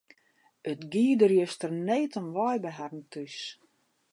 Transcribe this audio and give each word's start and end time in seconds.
It 0.69 0.81
gie 0.91 1.15
der 1.19 1.33
juster 1.39 1.71
need 1.87 2.11
om 2.19 2.27
wei 2.35 2.57
by 2.63 2.71
harren 2.77 3.05
thús. 3.11 3.37